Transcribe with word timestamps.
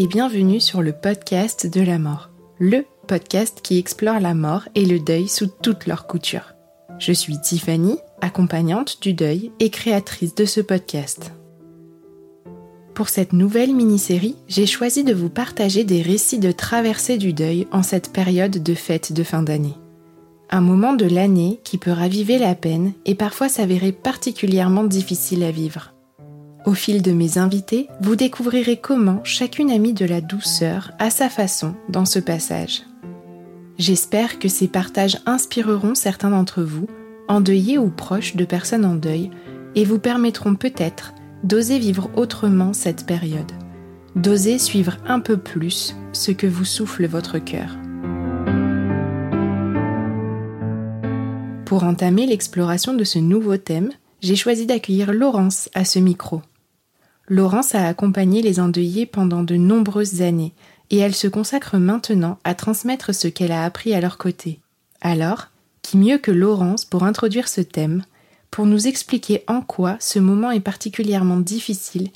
Et 0.00 0.06
bienvenue 0.06 0.60
sur 0.60 0.80
le 0.80 0.92
podcast 0.92 1.66
de 1.66 1.82
la 1.82 1.98
mort, 1.98 2.30
le 2.58 2.86
podcast 3.06 3.60
qui 3.62 3.76
explore 3.76 4.18
la 4.18 4.32
mort 4.32 4.66
et 4.74 4.86
le 4.86 4.98
deuil 4.98 5.28
sous 5.28 5.46
toutes 5.46 5.86
leurs 5.86 6.06
coutures. 6.06 6.54
Je 6.98 7.12
suis 7.12 7.38
Tiffany, 7.38 7.98
accompagnante 8.22 9.02
du 9.02 9.12
deuil 9.12 9.52
et 9.60 9.68
créatrice 9.68 10.34
de 10.34 10.46
ce 10.46 10.62
podcast. 10.62 11.34
Pour 12.94 13.10
cette 13.10 13.34
nouvelle 13.34 13.74
mini-série, 13.74 14.36
j'ai 14.48 14.64
choisi 14.64 15.04
de 15.04 15.12
vous 15.12 15.28
partager 15.28 15.84
des 15.84 16.00
récits 16.00 16.38
de 16.38 16.50
traversée 16.50 17.18
du 17.18 17.34
deuil 17.34 17.68
en 17.70 17.82
cette 17.82 18.10
période 18.10 18.62
de 18.62 18.74
fête 18.74 19.12
de 19.12 19.22
fin 19.22 19.42
d'année. 19.42 19.76
Un 20.48 20.62
moment 20.62 20.94
de 20.94 21.04
l'année 21.04 21.60
qui 21.62 21.76
peut 21.76 21.92
raviver 21.92 22.38
la 22.38 22.54
peine 22.54 22.94
et 23.04 23.14
parfois 23.14 23.50
s'avérer 23.50 23.92
particulièrement 23.92 24.84
difficile 24.84 25.44
à 25.44 25.50
vivre. 25.50 25.92
Au 26.66 26.74
fil 26.74 27.00
de 27.00 27.12
mes 27.12 27.38
invités, 27.38 27.88
vous 28.02 28.16
découvrirez 28.16 28.76
comment 28.76 29.20
chacune 29.24 29.70
a 29.70 29.78
mis 29.78 29.94
de 29.94 30.04
la 30.04 30.20
douceur 30.20 30.92
à 30.98 31.08
sa 31.08 31.30
façon 31.30 31.74
dans 31.88 32.04
ce 32.04 32.18
passage. 32.18 32.82
J'espère 33.78 34.38
que 34.38 34.48
ces 34.48 34.68
partages 34.68 35.18
inspireront 35.24 35.94
certains 35.94 36.30
d'entre 36.30 36.62
vous, 36.62 36.86
endeuillés 37.28 37.78
ou 37.78 37.88
proches 37.88 38.36
de 38.36 38.44
personnes 38.44 38.84
en 38.84 38.94
deuil, 38.94 39.30
et 39.74 39.84
vous 39.84 39.98
permettront 39.98 40.54
peut-être 40.54 41.14
d'oser 41.44 41.78
vivre 41.78 42.10
autrement 42.14 42.74
cette 42.74 43.06
période, 43.06 43.52
d'oser 44.14 44.58
suivre 44.58 44.98
un 45.06 45.20
peu 45.20 45.38
plus 45.38 45.96
ce 46.12 46.30
que 46.30 46.46
vous 46.46 46.66
souffle 46.66 47.06
votre 47.06 47.38
cœur. 47.38 47.78
Pour 51.64 51.84
entamer 51.84 52.26
l'exploration 52.26 52.92
de 52.92 53.04
ce 53.04 53.18
nouveau 53.18 53.56
thème, 53.56 53.90
j'ai 54.20 54.36
choisi 54.36 54.66
d'accueillir 54.66 55.12
Laurence 55.14 55.70
à 55.72 55.86
ce 55.86 55.98
micro. 55.98 56.42
Laurence 57.30 57.76
a 57.76 57.86
accompagné 57.86 58.42
les 58.42 58.58
endeuillés 58.58 59.06
pendant 59.06 59.44
de 59.44 59.54
nombreuses 59.54 60.20
années 60.20 60.52
et 60.90 60.98
elle 60.98 61.14
se 61.14 61.28
consacre 61.28 61.78
maintenant 61.78 62.38
à 62.42 62.56
transmettre 62.56 63.14
ce 63.14 63.28
qu'elle 63.28 63.52
a 63.52 63.64
appris 63.64 63.94
à 63.94 64.00
leur 64.00 64.18
côté. 64.18 64.58
Alors, 65.00 65.46
qui 65.80 65.96
mieux 65.96 66.18
que 66.18 66.32
Laurence 66.32 66.84
pour 66.84 67.04
introduire 67.04 67.46
ce 67.46 67.60
thème, 67.60 68.02
pour 68.50 68.66
nous 68.66 68.88
expliquer 68.88 69.44
en 69.46 69.60
quoi 69.60 69.96
ce 70.00 70.18
moment 70.18 70.50
est 70.50 70.58
particulièrement 70.58 71.38
difficile 71.38 72.08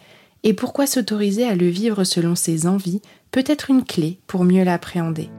et 0.43 0.53
pourquoi 0.53 0.89
s'autoriser 0.89 1.47
à 1.47 1.55
le 1.55 1.69
vivre 1.69 2.03
selon 2.03 2.35
ses 2.35 2.67
envies 2.67 3.01
peut 3.31 3.45
être 3.47 3.71
une 3.71 3.85
clé 3.85 4.19
pour 4.27 4.43
mieux 4.43 4.65
l'appréhender. 4.65 5.31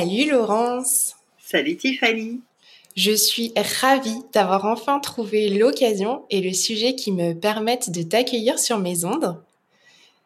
Salut 0.00 0.30
Laurence. 0.30 1.16
Salut 1.38 1.76
Tiffany. 1.76 2.40
Je 2.96 3.12
suis 3.12 3.52
ravie 3.82 4.22
d'avoir 4.32 4.64
enfin 4.64 4.98
trouvé 4.98 5.50
l'occasion 5.50 6.24
et 6.30 6.40
le 6.40 6.54
sujet 6.54 6.94
qui 6.94 7.12
me 7.12 7.34
permettent 7.34 7.90
de 7.90 8.00
t'accueillir 8.00 8.58
sur 8.58 8.78
mes 8.78 9.04
ondes. 9.04 9.36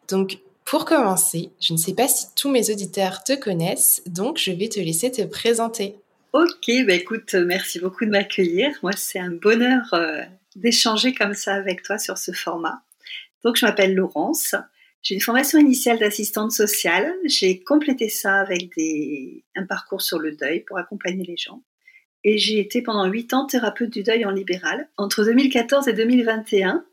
Donc, 0.07 0.37
pour 0.63 0.85
commencer, 0.85 1.49
je 1.59 1.73
ne 1.73 1.77
sais 1.77 1.93
pas 1.93 2.07
si 2.07 2.27
tous 2.37 2.49
mes 2.49 2.71
auditeurs 2.71 3.25
te 3.25 3.33
connaissent, 3.33 4.01
donc 4.05 4.37
je 4.37 4.51
vais 4.51 4.69
te 4.69 4.79
laisser 4.79 5.11
te 5.11 5.23
présenter. 5.23 5.97
Ok, 6.31 6.71
bah 6.87 6.93
écoute, 6.93 7.33
merci 7.33 7.81
beaucoup 7.81 8.05
de 8.05 8.11
m'accueillir. 8.11 8.71
Moi, 8.81 8.93
c'est 8.95 9.19
un 9.19 9.31
bonheur 9.31 9.93
euh, 9.93 10.21
d'échanger 10.55 11.13
comme 11.13 11.33
ça 11.33 11.53
avec 11.53 11.83
toi 11.83 11.97
sur 11.97 12.17
ce 12.17 12.31
format. 12.31 12.79
Donc, 13.43 13.57
je 13.57 13.65
m'appelle 13.65 13.93
Laurence. 13.93 14.55
J'ai 15.05 15.13
une 15.13 15.21
formation 15.21 15.59
initiale 15.59 15.99
d'assistante 15.99 16.51
sociale. 16.51 17.13
J'ai 17.25 17.63
complété 17.63 18.09
ça 18.09 18.39
avec 18.39 18.71
un 19.55 19.65
parcours 19.67 20.01
sur 20.01 20.17
le 20.17 20.35
deuil 20.35 20.61
pour 20.61 20.79
accompagner 20.79 21.23
les 21.23 21.37
gens. 21.37 21.63
Et 22.23 22.39
j'ai 22.39 22.57
été 22.57 22.81
pendant 22.81 23.05
huit 23.05 23.31
ans 23.31 23.45
thérapeute 23.45 23.91
du 23.91 24.01
deuil 24.01 24.25
en 24.25 24.31
libéral 24.31 24.89
entre 24.97 25.23
2014 25.23 25.87
et 25.87 25.93
2021. 25.93 26.83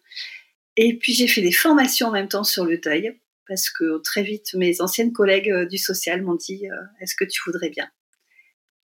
Et 0.77 0.99
puis 0.99 1.15
j'ai 1.15 1.27
fait 1.27 1.41
des 1.41 1.53
formations 1.53 2.09
en 2.09 2.11
même 2.11 2.28
temps 2.28 2.45
sur 2.45 2.67
le 2.67 2.77
deuil 2.77 3.19
parce 3.49 3.71
que 3.71 3.99
très 4.03 4.22
vite 4.22 4.53
mes 4.53 4.83
anciennes 4.83 5.15
collègues 5.15 5.51
euh, 5.51 5.65
du 5.65 5.78
social 5.78 6.21
m'ont 6.21 6.34
dit 6.34 6.69
euh, 6.71 6.77
est-ce 7.01 7.15
que 7.15 7.25
tu 7.25 7.41
voudrais 7.47 7.71
bien? 7.71 7.89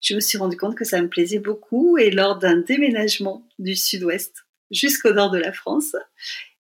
Je 0.02 0.16
me 0.16 0.22
suis 0.22 0.38
rendu 0.38 0.56
compte 0.56 0.76
que 0.76 0.86
ça 0.86 1.02
me 1.02 1.10
plaisait 1.10 1.40
beaucoup 1.40 1.98
et 1.98 2.12
lors 2.12 2.40
d'un 2.40 2.56
déménagement 2.56 3.46
du 3.60 3.76
sud-ouest 3.76 4.46
jusqu'au 4.72 5.12
nord 5.12 5.32
de 5.32 5.38
la 5.38 5.52
France, 5.52 5.98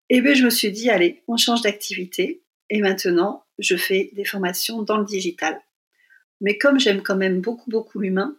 eh 0.09 0.21
bien, 0.21 0.35
je 0.35 0.45
me 0.45 0.51
suis 0.51 0.73
dit 0.73 0.91
allez, 0.91 1.23
on 1.29 1.37
change 1.37 1.63
d'activité 1.63 2.43
et 2.71 2.81
maintenant, 2.81 3.45
je 3.59 3.77
fais 3.77 4.11
des 4.15 4.25
formations 4.25 4.83
dans 4.83 4.99
le 4.99 5.05
digital. 5.05 5.61
Mais 6.41 6.59
comme 6.59 6.79
j'aime 6.79 7.03
quand 7.03 7.17
même 7.17 7.41
beaucoup, 7.41 7.71
beaucoup 7.71 7.99
l'humain, 7.99 8.37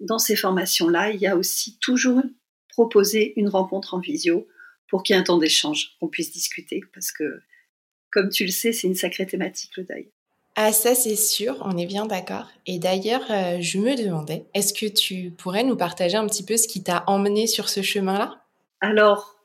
dans 0.00 0.18
ces 0.18 0.36
formations-là, 0.36 1.10
il 1.10 1.20
y 1.20 1.26
a 1.26 1.36
aussi 1.36 1.78
toujours 1.78 2.22
proposé 2.68 3.32
une 3.36 3.48
rencontre 3.48 3.94
en 3.94 3.98
visio 3.98 4.46
pour 4.88 5.02
qu'il 5.02 5.14
y 5.14 5.16
ait 5.16 5.20
un 5.20 5.24
temps 5.24 5.38
d'échange, 5.38 5.96
qu'on 6.00 6.08
puisse 6.08 6.32
discuter, 6.32 6.80
parce 6.94 7.12
que, 7.12 7.42
comme 8.10 8.30
tu 8.30 8.44
le 8.44 8.50
sais, 8.50 8.72
c'est 8.72 8.86
une 8.86 8.94
sacrée 8.94 9.26
thématique, 9.26 9.76
le 9.76 9.84
deuil. 9.84 10.10
Ah 10.60 10.72
ça 10.72 10.96
c'est 10.96 11.14
sûr, 11.14 11.56
on 11.60 11.76
est 11.76 11.86
bien 11.86 12.06
d'accord. 12.06 12.50
Et 12.66 12.80
d'ailleurs, 12.80 13.24
euh, 13.30 13.60
je 13.60 13.78
me 13.78 13.94
demandais, 13.94 14.46
est-ce 14.54 14.72
que 14.72 14.86
tu 14.86 15.30
pourrais 15.30 15.62
nous 15.62 15.76
partager 15.76 16.16
un 16.16 16.26
petit 16.26 16.44
peu 16.44 16.56
ce 16.56 16.66
qui 16.66 16.82
t'a 16.82 17.04
emmené 17.06 17.46
sur 17.46 17.68
ce 17.68 17.80
chemin-là? 17.80 18.44
Alors, 18.80 19.37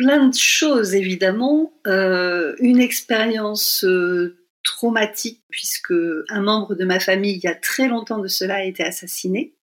plein 0.00 0.28
de 0.28 0.34
choses 0.34 0.94
évidemment. 0.94 1.74
Euh, 1.86 2.56
une 2.58 2.80
expérience 2.80 3.84
euh, 3.84 4.38
traumatique 4.64 5.44
puisque 5.50 5.92
un 6.30 6.40
membre 6.40 6.74
de 6.74 6.86
ma 6.86 6.98
famille, 7.00 7.34
il 7.34 7.44
y 7.44 7.48
a 7.48 7.54
très 7.54 7.86
longtemps 7.86 8.16
de 8.16 8.26
cela, 8.26 8.56
a 8.56 8.64
été 8.64 8.82
assassiné. 8.82 9.54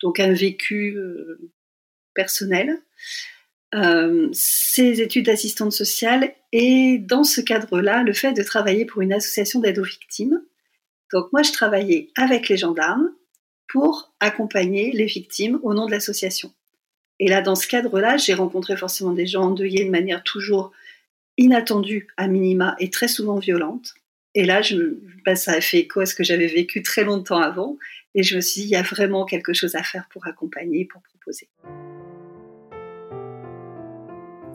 Donc 0.00 0.18
un 0.18 0.32
vécu 0.32 0.96
euh, 0.96 1.52
personnel. 2.14 2.78
ses 4.32 5.02
études 5.02 5.26
d'assistante 5.26 5.72
sociale 5.72 6.32
et 6.52 6.96
dans 6.98 7.24
ce 7.24 7.42
cadre-là, 7.42 8.02
le 8.02 8.14
fait 8.14 8.32
de 8.32 8.42
travailler 8.42 8.86
pour 8.86 9.02
une 9.02 9.12
association 9.12 9.60
d'aide 9.60 9.78
aux 9.78 9.84
victimes. 9.84 10.40
Donc 11.12 11.30
moi, 11.34 11.42
je 11.42 11.52
travaillais 11.52 12.08
avec 12.16 12.48
les 12.48 12.56
gendarmes 12.56 13.10
pour 13.68 14.14
accompagner 14.20 14.90
les 14.92 15.04
victimes 15.04 15.60
au 15.62 15.74
nom 15.74 15.84
de 15.84 15.90
l'association. 15.90 16.54
Et 17.18 17.28
là, 17.28 17.40
dans 17.40 17.54
ce 17.54 17.66
cadre-là, 17.66 18.16
j'ai 18.16 18.34
rencontré 18.34 18.76
forcément 18.76 19.12
des 19.12 19.26
gens 19.26 19.44
endeuillés 19.44 19.84
de 19.84 19.90
manière 19.90 20.22
toujours 20.22 20.72
inattendue, 21.38 22.08
à 22.16 22.28
minima, 22.28 22.76
et 22.78 22.90
très 22.90 23.08
souvent 23.08 23.38
violente. 23.38 23.94
Et 24.34 24.44
là, 24.44 24.60
ben, 25.24 25.34
ça 25.34 25.52
a 25.52 25.60
fait 25.60 25.78
écho 25.78 26.00
à 26.00 26.06
ce 26.06 26.14
que 26.14 26.24
j'avais 26.24 26.46
vécu 26.46 26.82
très 26.82 27.04
longtemps 27.04 27.40
avant. 27.40 27.78
Et 28.14 28.22
je 28.22 28.36
me 28.36 28.40
suis 28.40 28.62
dit, 28.62 28.66
il 28.68 28.70
y 28.70 28.76
a 28.76 28.82
vraiment 28.82 29.24
quelque 29.24 29.52
chose 29.52 29.74
à 29.74 29.82
faire 29.82 30.08
pour 30.10 30.26
accompagner, 30.26 30.84
pour 30.84 31.02
proposer. 31.02 31.48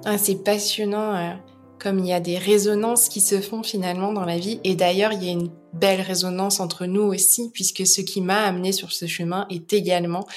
Ah, 0.05 0.17
c'est 0.17 0.43
passionnant. 0.43 1.39
Comme 1.81 1.97
il 1.97 2.05
y 2.05 2.13
a 2.13 2.19
des 2.19 2.37
résonances 2.37 3.09
qui 3.09 3.21
se 3.21 3.41
font 3.41 3.63
finalement 3.63 4.13
dans 4.13 4.23
la 4.23 4.37
vie. 4.37 4.59
Et 4.63 4.75
d'ailleurs, 4.75 5.13
il 5.13 5.23
y 5.23 5.29
a 5.29 5.31
une 5.31 5.49
belle 5.73 6.01
résonance 6.01 6.59
entre 6.59 6.85
nous 6.85 7.01
aussi, 7.01 7.49
puisque 7.55 7.87
ce 7.87 8.01
qui 8.01 8.21
m'a 8.21 8.43
amené 8.43 8.71
sur 8.71 8.91
ce 8.91 9.07
chemin 9.07 9.47
est 9.49 9.73
également 9.73 10.27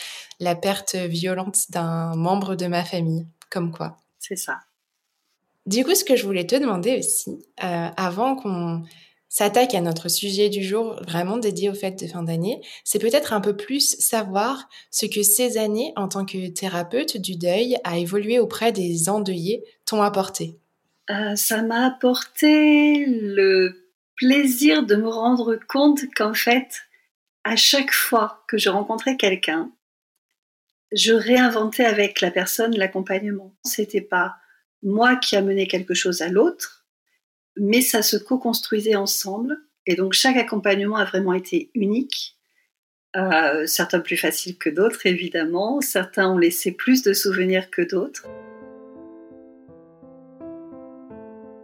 la 0.40 0.54
perte 0.54 0.94
violente 0.94 1.70
d'un 1.70 2.14
membre 2.16 2.54
de 2.54 2.66
ma 2.66 2.82
famille. 2.82 3.26
Comme 3.50 3.72
quoi. 3.72 3.98
C'est 4.18 4.36
ça. 4.36 4.60
Du 5.66 5.84
coup, 5.84 5.94
ce 5.94 6.04
que 6.04 6.16
je 6.16 6.24
voulais 6.24 6.46
te 6.46 6.56
demander 6.56 6.98
aussi, 6.98 7.44
euh, 7.62 7.88
avant 7.94 8.36
qu'on 8.36 8.82
s'attaque 9.28 9.74
à 9.74 9.82
notre 9.82 10.08
sujet 10.08 10.48
du 10.48 10.62
jour, 10.62 10.96
vraiment 11.06 11.36
dédié 11.36 11.68
aux 11.68 11.74
fêtes 11.74 12.02
de 12.02 12.06
fin 12.06 12.22
d'année, 12.22 12.62
c'est 12.84 12.98
peut-être 12.98 13.34
un 13.34 13.42
peu 13.42 13.54
plus 13.54 13.98
savoir 13.98 14.66
ce 14.90 15.04
que 15.04 15.22
ces 15.22 15.58
années 15.58 15.92
en 15.96 16.08
tant 16.08 16.24
que 16.24 16.48
thérapeute 16.48 17.18
du 17.18 17.36
deuil 17.36 17.76
à 17.84 17.98
évoluer 17.98 18.38
auprès 18.38 18.72
des 18.72 19.10
endeuillés 19.10 19.62
t'ont 19.84 20.00
apporté. 20.00 20.58
Euh, 21.10 21.36
ça 21.36 21.62
m'a 21.62 21.86
apporté 21.86 23.04
le 23.06 23.90
plaisir 24.16 24.84
de 24.84 24.96
me 24.96 25.08
rendre 25.08 25.56
compte 25.68 26.00
qu'en 26.14 26.34
fait, 26.34 26.82
à 27.44 27.56
chaque 27.56 27.92
fois 27.92 28.44
que 28.48 28.56
je 28.56 28.70
rencontrais 28.70 29.16
quelqu'un, 29.16 29.70
je 30.92 31.12
réinventais 31.12 31.84
avec 31.84 32.20
la 32.20 32.30
personne 32.30 32.76
l'accompagnement. 32.76 33.54
C'était 33.64 34.00
pas 34.00 34.36
moi 34.82 35.16
qui 35.16 35.36
amenais 35.36 35.66
quelque 35.66 35.94
chose 35.94 36.22
à 36.22 36.28
l'autre, 36.28 36.86
mais 37.56 37.80
ça 37.80 38.02
se 38.02 38.16
co-construisait 38.16 38.94
ensemble. 38.94 39.58
Et 39.86 39.96
donc 39.96 40.14
chaque 40.14 40.36
accompagnement 40.36 40.96
a 40.96 41.04
vraiment 41.04 41.34
été 41.34 41.70
unique. 41.74 42.38
Euh, 43.16 43.66
certains 43.66 44.00
plus 44.00 44.16
faciles 44.16 44.58
que 44.58 44.70
d'autres, 44.70 45.06
évidemment. 45.06 45.80
Certains 45.80 46.30
ont 46.30 46.38
laissé 46.38 46.72
plus 46.72 47.02
de 47.02 47.12
souvenirs 47.12 47.70
que 47.70 47.82
d'autres. 47.82 48.26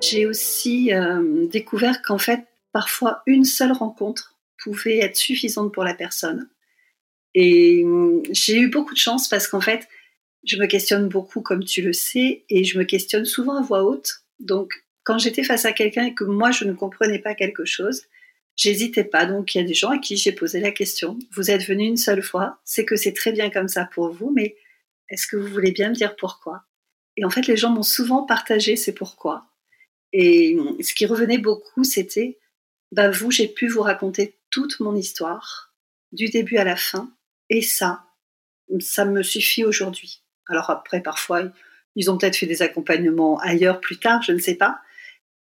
J'ai 0.00 0.26
aussi 0.26 0.92
euh, 0.92 1.46
découvert 1.46 2.02
qu'en 2.02 2.18
fait, 2.18 2.40
parfois, 2.72 3.22
une 3.26 3.44
seule 3.44 3.72
rencontre 3.72 4.36
pouvait 4.62 4.98
être 4.98 5.16
suffisante 5.16 5.72
pour 5.72 5.84
la 5.84 5.94
personne. 5.94 6.48
Et 7.34 7.84
hum, 7.84 8.22
j'ai 8.30 8.58
eu 8.58 8.68
beaucoup 8.68 8.94
de 8.94 8.98
chance 8.98 9.28
parce 9.28 9.46
qu'en 9.46 9.60
fait, 9.60 9.86
je 10.44 10.56
me 10.56 10.66
questionne 10.66 11.08
beaucoup, 11.08 11.42
comme 11.42 11.64
tu 11.64 11.82
le 11.82 11.92
sais, 11.92 12.44
et 12.48 12.64
je 12.64 12.78
me 12.78 12.84
questionne 12.84 13.24
souvent 13.24 13.56
à 13.56 13.62
voix 13.62 13.84
haute. 13.84 14.24
Donc, 14.38 14.72
quand 15.04 15.18
j'étais 15.18 15.44
face 15.44 15.64
à 15.64 15.72
quelqu'un 15.72 16.06
et 16.06 16.14
que 16.14 16.24
moi 16.24 16.50
je 16.50 16.64
ne 16.64 16.72
comprenais 16.72 17.18
pas 17.18 17.34
quelque 17.34 17.64
chose, 17.64 18.02
j'hésitais 18.56 19.04
pas. 19.04 19.26
Donc 19.26 19.54
il 19.54 19.58
y 19.58 19.60
a 19.60 19.66
des 19.66 19.74
gens 19.74 19.90
à 19.90 19.98
qui 19.98 20.16
j'ai 20.16 20.32
posé 20.32 20.60
la 20.60 20.70
question. 20.70 21.18
Vous 21.32 21.50
êtes 21.50 21.66
venu 21.66 21.84
une 21.84 21.96
seule 21.96 22.22
fois, 22.22 22.60
c'est 22.64 22.84
que 22.84 22.96
c'est 22.96 23.12
très 23.12 23.32
bien 23.32 23.50
comme 23.50 23.68
ça 23.68 23.86
pour 23.86 24.10
vous, 24.10 24.30
mais 24.30 24.56
est-ce 25.08 25.26
que 25.26 25.36
vous 25.36 25.48
voulez 25.48 25.72
bien 25.72 25.90
me 25.90 25.94
dire 25.94 26.16
pourquoi? 26.16 26.64
Et 27.16 27.24
en 27.24 27.30
fait, 27.30 27.46
les 27.46 27.56
gens 27.56 27.70
m'ont 27.70 27.82
souvent 27.82 28.22
partagé 28.22 28.76
ces 28.76 28.94
pourquoi. 28.94 29.49
Et 30.12 30.56
ce 30.80 30.94
qui 30.94 31.06
revenait 31.06 31.38
beaucoup, 31.38 31.84
c'était 31.84 32.38
bah 32.92 33.10
vous, 33.10 33.30
j'ai 33.30 33.46
pu 33.46 33.68
vous 33.68 33.82
raconter 33.82 34.36
toute 34.50 34.80
mon 34.80 34.96
histoire, 34.96 35.72
du 36.12 36.28
début 36.28 36.56
à 36.56 36.64
la 36.64 36.76
fin, 36.76 37.12
et 37.48 37.62
ça, 37.62 38.04
ça 38.80 39.04
me 39.04 39.22
suffit 39.22 39.64
aujourd'hui. 39.64 40.22
Alors 40.48 40.70
après, 40.70 41.00
parfois, 41.00 41.44
ils 41.94 42.10
ont 42.10 42.18
peut-être 42.18 42.36
fait 42.36 42.46
des 42.46 42.62
accompagnements 42.62 43.38
ailleurs 43.38 43.80
plus 43.80 43.98
tard, 43.98 44.22
je 44.22 44.32
ne 44.32 44.38
sais 44.38 44.56
pas, 44.56 44.80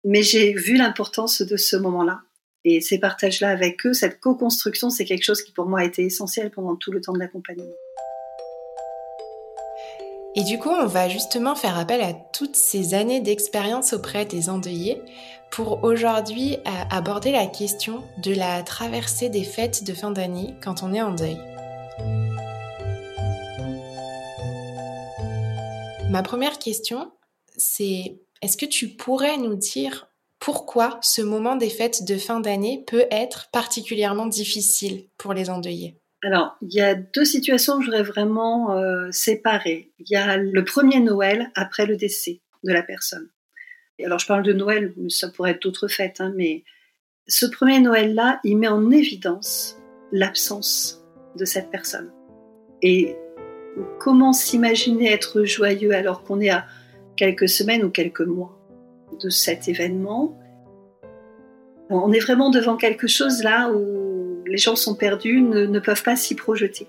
mais 0.06 0.24
j'ai 0.24 0.54
vu 0.54 0.76
l'importance 0.76 1.42
de 1.42 1.58
ce 1.58 1.76
moment-là. 1.76 2.22
Et 2.66 2.80
ces 2.80 2.98
partages-là 2.98 3.50
avec 3.50 3.86
eux, 3.86 3.94
cette 3.94 4.22
co-construction, 4.22 4.90
c'est 4.90 5.04
quelque 5.04 5.24
chose 5.24 5.42
qui 5.42 5.52
pour 5.52 5.66
moi 5.66 5.82
a 5.82 5.84
été 5.84 6.04
essentiel 6.04 6.50
pendant 6.50 6.78
tout 6.78 6.94
le 6.94 7.02
temps 7.02 7.12
de 7.12 7.20
l'accompagnement. 7.20 7.76
Et 10.36 10.44
du 10.44 10.58
coup, 10.58 10.70
on 10.70 10.88
va 10.88 11.10
justement 11.10 11.54
faire 11.54 11.78
appel 11.78 12.02
à 12.02 12.14
toutes 12.14 12.56
ces 12.56 12.96
années 12.96 13.22
d'expérience 13.22 13.94
auprès 13.94 14.26
des 14.26 14.50
endeuillés 14.50 15.00
pour 15.52 15.84
aujourd'hui 15.84 16.56
euh, 16.56 16.70
aborder 16.90 17.32
la 17.32 17.46
question 17.46 18.04
de 18.18 18.34
la 18.34 18.64
traversée 18.64 19.30
des 19.30 19.44
fêtes 19.44 19.84
de 19.84 19.94
fin 19.94 20.10
d'année 20.10 20.56
quand 20.64 20.82
on 20.82 20.92
est 20.92 21.02
en 21.04 21.14
deuil. 21.14 21.38
Ma 26.10 26.24
première 26.24 26.58
question, 26.58 27.12
c'est 27.56 28.20
est-ce 28.42 28.58
que 28.58 28.66
tu 28.66 28.90
pourrais 28.90 29.38
nous 29.38 29.56
dire 29.56 30.08
pourquoi 30.40 30.98
ce 31.02 31.22
moment 31.22 31.56
des 31.56 31.70
fêtes 31.70 32.06
de 32.06 32.18
fin 32.18 32.40
d'année 32.40 32.84
peut 32.88 33.06
être 33.12 33.50
particulièrement 33.52 34.26
difficile 34.26 35.08
pour 35.18 35.34
les 35.34 35.52
endeuillés? 35.52 36.03
Alors, 36.24 36.56
il 36.62 36.74
y 36.74 36.80
a 36.80 36.96
deux 36.96 37.26
situations 37.26 37.78
que 37.78 37.82
je 37.82 37.88
voudrais 37.88 38.04
vraiment 38.04 38.78
euh, 38.78 39.10
séparer. 39.12 39.92
Il 40.00 40.06
y 40.10 40.16
a 40.16 40.38
le 40.38 40.64
premier 40.64 41.02
Noël 41.02 41.52
après 41.54 41.86
le 41.86 41.98
décès 41.98 42.40
de 42.64 42.72
la 42.72 42.82
personne. 42.82 43.30
alors, 44.04 44.20
je 44.20 44.26
parle 44.26 44.44
de 44.44 44.54
Noël, 44.54 44.94
mais 44.96 45.10
ça 45.10 45.28
pourrait 45.28 45.52
être 45.52 45.64
d'autres 45.64 45.90
fêtes, 45.90 46.22
hein, 46.22 46.34
mais 46.36 46.64
ce 47.28 47.46
premier 47.46 47.82
Noël-là, 47.82 48.40
il 48.46 48.58
met 48.58 48.70
en 48.70 48.90
évidence 48.90 49.78
l'absence 50.14 51.04
de 51.36 51.44
cette 51.44 51.70
personne. 51.70 52.10
Et 52.82 53.18
comment 54.00 54.32
s'imaginer 54.32 55.12
être 55.12 55.44
joyeux 55.44 55.94
alors 55.94 56.24
qu'on 56.24 56.40
est 56.40 56.50
à 56.50 56.66
quelques 57.18 57.50
semaines 57.50 57.84
ou 57.84 57.90
quelques 57.90 58.22
mois 58.22 58.58
de 59.22 59.30
cet 59.30 59.68
événement? 59.68 60.38
On 61.90 62.14
est 62.14 62.20
vraiment 62.20 62.50
devant 62.50 62.78
quelque 62.78 63.08
chose 63.08 63.44
là 63.44 63.72
où 63.72 64.13
les 64.54 64.60
gens 64.60 64.76
sont 64.76 64.94
perdus, 64.94 65.42
ne, 65.42 65.80
peuvent 65.80 66.04
pas 66.04 66.16
s'y 66.16 66.36
projeter. 66.36 66.88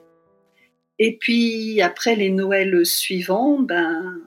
Et 0.99 1.16
puis 1.16 1.81
après 1.81 2.14
les 2.14 2.28
Noëls 2.28 2.84
suivants, 2.84 3.58
ben, 3.58 4.20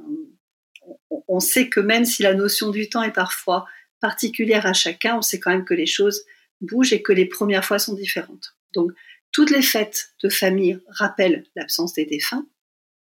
on 1.28 1.40
sait 1.40 1.70
que 1.70 1.80
même 1.80 2.04
si 2.04 2.24
la 2.24 2.34
notion 2.34 2.72
du 2.72 2.90
temps 2.90 3.04
est 3.04 3.14
parfois 3.14 3.68
particulière 4.02 4.66
à 4.66 4.74
chacun, 4.74 5.18
on 5.18 5.22
sait 5.22 5.40
quand 5.40 5.52
même 5.52 5.66
que 5.66 5.76
les 5.76 5.86
choses 5.86 6.24
bougent 6.62 6.94
et 6.94 7.04
que 7.04 7.14
les 7.14 7.28
premières 7.28 7.64
fois 7.64 7.78
sont 7.78 7.94
différentes. 7.94 8.56
Donc 8.74 8.92
toutes 9.32 9.52
les 9.52 9.62
fêtes 9.62 10.16
de 10.24 10.30
famille 10.30 10.80
rappellent 10.88 11.46
l'absence 11.56 11.94
des 11.94 12.06
défunts, 12.06 12.48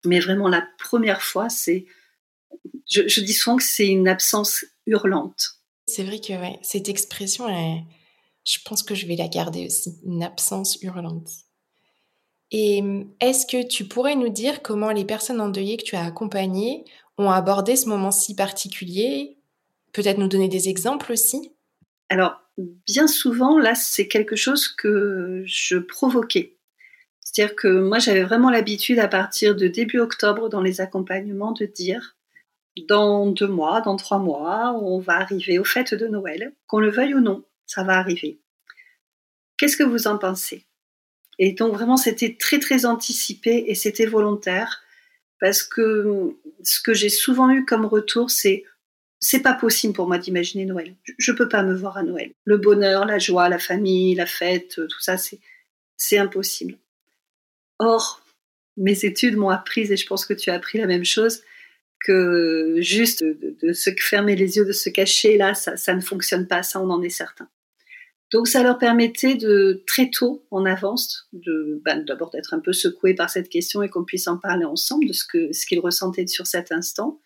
mais 0.05 0.19
vraiment 0.19 0.47
la 0.47 0.65
première 0.77 1.23
fois, 1.23 1.49
c'est 1.49 1.87
je, 2.87 3.21
dis 3.21 3.33
souvent 3.33 3.57
que 3.57 3.63
c'est 3.63 3.87
une 3.87 4.07
absence 4.07 4.63
hurlante. 4.85 5.55
C'est 5.87 6.03
vrai 6.03 6.19
que 6.19 6.33
cette 6.61 6.87
expression, 6.87 7.47
je 8.49 8.57
pense 8.65 8.81
que 8.81 8.95
je 8.95 9.05
vais 9.05 9.15
la 9.15 9.27
garder 9.27 9.67
aussi, 9.67 9.99
une 10.03 10.23
absence 10.23 10.81
hurlante. 10.81 11.29
Et 12.51 12.83
est-ce 13.21 13.45
que 13.45 13.67
tu 13.67 13.85
pourrais 13.85 14.15
nous 14.15 14.29
dire 14.29 14.63
comment 14.63 14.89
les 14.89 15.05
personnes 15.05 15.39
endeuillées 15.39 15.77
que 15.77 15.83
tu 15.83 15.95
as 15.95 16.03
accompagnées 16.03 16.83
ont 17.19 17.29
abordé 17.29 17.75
ce 17.75 17.87
moment 17.87 18.09
si 18.09 18.35
particulier? 18.35 19.37
Peut-être 19.93 20.17
nous 20.17 20.27
donner 20.27 20.47
des 20.47 20.67
exemples 20.67 21.11
aussi? 21.11 21.51
Alors, 22.09 22.41
bien 22.57 23.05
souvent, 23.07 23.59
là, 23.59 23.75
c'est 23.75 24.07
quelque 24.07 24.35
chose 24.35 24.67
que 24.67 25.43
je 25.45 25.77
provoquais. 25.77 26.57
C'est-à-dire 27.21 27.55
que 27.55 27.67
moi, 27.67 27.99
j'avais 27.99 28.23
vraiment 28.23 28.49
l'habitude, 28.49 28.97
à 28.97 29.07
partir 29.07 29.55
de 29.55 29.67
début 29.67 29.99
octobre, 29.99 30.49
dans 30.49 30.61
les 30.61 30.81
accompagnements, 30.81 31.51
de 31.51 31.65
dire 31.65 32.15
dans 32.87 33.27
deux 33.27 33.47
mois, 33.47 33.81
dans 33.81 33.95
trois 33.95 34.17
mois, 34.17 34.73
on 34.81 34.97
va 34.97 35.17
arriver 35.17 35.59
aux 35.59 35.63
fêtes 35.63 35.93
de 35.93 36.07
Noël, 36.07 36.53
qu'on 36.65 36.79
le 36.79 36.89
veuille 36.89 37.13
ou 37.13 37.19
non, 37.19 37.43
ça 37.69 37.83
va 37.83 37.97
arriver. 37.97 38.39
Qu'est-ce 39.57 39.77
que 39.77 39.83
vous 39.83 40.07
en 40.07 40.17
pensez? 40.17 40.65
Et 41.37 41.53
donc 41.53 41.73
vraiment, 41.73 41.97
c'était 41.97 42.35
très 42.37 42.59
très 42.59 42.85
anticipé 42.85 43.65
et 43.67 43.75
c'était 43.75 44.07
volontaire 44.07 44.81
parce 45.39 45.63
que 45.63 46.35
ce 46.63 46.81
que 46.81 46.93
j'ai 46.93 47.09
souvent 47.09 47.49
eu 47.51 47.63
comme 47.65 47.85
retour, 47.85 48.31
c'est 48.31 48.65
c'est 49.21 49.41
pas 49.41 49.53
possible 49.53 49.93
pour 49.93 50.07
moi 50.07 50.17
d'imaginer 50.17 50.65
Noël. 50.65 50.95
Je, 51.17 51.31
ne 51.31 51.37
peux 51.37 51.49
pas 51.49 51.61
me 51.61 51.75
voir 51.75 51.97
à 51.97 52.03
Noël. 52.03 52.31
Le 52.45 52.57
bonheur, 52.57 53.05
la 53.05 53.19
joie, 53.19 53.49
la 53.49 53.59
famille, 53.59 54.15
la 54.15 54.25
fête, 54.25 54.75
tout 54.75 55.01
ça, 55.01 55.17
c'est 55.17 55.39
c'est 55.97 56.17
impossible. 56.17 56.77
Or, 57.77 58.23
mes 58.77 59.05
études 59.05 59.35
m'ont 59.35 59.49
appris, 59.49 59.91
et 59.91 59.97
je 59.97 60.07
pense 60.07 60.25
que 60.25 60.33
tu 60.33 60.49
as 60.49 60.55
appris 60.55 60.79
la 60.79 60.87
même 60.87 61.05
chose, 61.05 61.43
que 61.99 62.77
juste 62.79 63.23
de, 63.23 63.73
se 63.73 63.89
fermer 63.99 64.35
les 64.35 64.57
yeux, 64.57 64.65
de 64.65 64.71
se 64.71 64.89
cacher, 64.89 65.37
là, 65.37 65.53
ça, 65.53 65.93
ne 65.93 66.01
fonctionne 66.01 66.47
pas, 66.47 66.63
ça 66.63 66.81
on 66.81 66.89
en 66.89 67.01
est 67.01 67.09
certain. 67.09 67.49
Donc 68.31 68.47
ça 68.47 68.61
leur 68.61 68.77
permettait 68.77 69.35
de 69.35 69.83
très 69.87 70.09
tôt 70.09 70.45
en 70.51 70.65
avance, 70.65 71.27
ben, 71.33 72.05
d'abord 72.05 72.29
d'être 72.29 72.53
un 72.53 72.59
peu 72.59 72.73
secoués 72.73 73.15
par 73.15 73.29
cette 73.29 73.49
question 73.49 73.81
et 73.81 73.89
qu'on 73.89 74.03
puisse 74.03 74.27
en 74.27 74.37
parler 74.37 74.65
ensemble 74.65 75.07
de 75.07 75.13
ce 75.13 75.65
qu'ils 75.65 75.79
ressentaient 75.79 76.27
sur 76.27 76.45
cet 76.45 76.71
instant, 76.71 77.19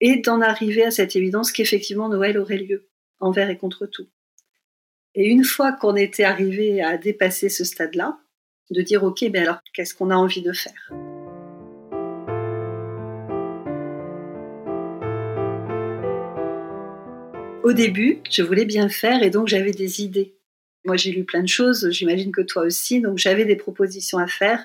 et 0.00 0.16
d'en 0.16 0.40
arriver 0.40 0.84
à 0.84 0.90
cette 0.90 1.16
évidence 1.16 1.52
qu'effectivement 1.52 2.08
Noël 2.08 2.38
aurait 2.38 2.58
lieu 2.58 2.88
envers 3.20 3.50
et 3.50 3.56
contre 3.56 3.86
tout. 3.86 4.08
Et 5.14 5.26
une 5.26 5.44
fois 5.44 5.72
qu'on 5.72 5.96
était 5.96 6.24
arrivé 6.24 6.82
à 6.82 6.98
dépasser 6.98 7.48
ce 7.48 7.64
stade-là, 7.64 8.18
de 8.70 8.82
dire 8.82 9.04
ok, 9.04 9.30
ben 9.30 9.42
alors 9.42 9.60
qu'est-ce 9.72 9.94
qu'on 9.94 10.10
a 10.10 10.16
envie 10.16 10.42
de 10.42 10.52
faire? 10.52 11.15
Au 17.66 17.72
début, 17.72 18.18
je 18.30 18.44
voulais 18.44 18.64
bien 18.64 18.88
faire 18.88 19.24
et 19.24 19.30
donc 19.30 19.48
j'avais 19.48 19.72
des 19.72 20.00
idées. 20.00 20.36
Moi, 20.84 20.96
j'ai 20.96 21.10
lu 21.10 21.24
plein 21.24 21.42
de 21.42 21.48
choses, 21.48 21.90
j'imagine 21.90 22.30
que 22.30 22.40
toi 22.40 22.62
aussi, 22.62 23.00
donc 23.00 23.18
j'avais 23.18 23.44
des 23.44 23.56
propositions 23.56 24.18
à 24.18 24.28
faire. 24.28 24.64